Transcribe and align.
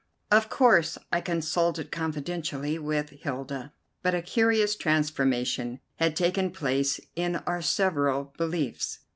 Of 0.31 0.49
course 0.49 0.97
I 1.11 1.21
consulted 1.21 1.91
confidentially 1.91 2.79
with 2.79 3.11
Hilda, 3.11 3.71
but 4.01 4.15
a 4.15 4.23
curious 4.23 4.75
transformation 4.75 5.79
had 5.97 6.15
taken 6.15 6.49
place 6.49 6.99
in 7.15 7.35
our 7.45 7.61
several 7.61 8.33
beliefs. 8.35 9.01